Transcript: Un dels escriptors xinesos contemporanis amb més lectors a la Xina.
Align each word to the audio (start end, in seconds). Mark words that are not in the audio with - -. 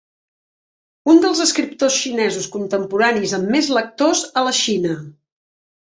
Un 1.13 1.21
dels 1.25 1.41
escriptors 1.45 1.99
xinesos 2.05 2.49
contemporanis 2.57 3.39
amb 3.43 3.55
més 3.59 3.73
lectors 3.79 4.27
a 4.43 4.49
la 4.51 4.59
Xina. 4.67 5.01